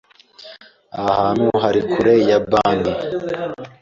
[0.97, 2.93] Aha hantu hari kure ya banki?